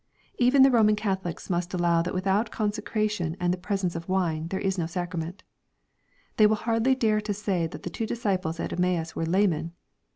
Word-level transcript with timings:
Even 0.39 0.63
the 0.63 0.71
Roman 0.71 0.95
Catholics 0.95 1.47
must 1.47 1.75
allow 1.75 2.01
that 2.01 2.13
without 2.15 2.49
consecration 2.49 3.37
and 3.39 3.53
the 3.53 3.55
presence 3.59 3.95
of 3.95 4.09
wine, 4.09 4.47
there 4.47 4.59
is 4.59 4.75
no 4.75 4.87
sacrament 4.87 5.43
They 6.37 6.47
will 6.47 6.55
hardly 6.55 6.95
dare 6.95 7.21
to 7.21 7.35
say 7.35 7.67
that 7.67 7.83
the 7.83 7.89
two 7.91 8.07
disciples 8.07 8.59
at 8.59 8.73
Emmaus 8.73 9.15
were 9.15 9.27
laymen. 9.27 9.73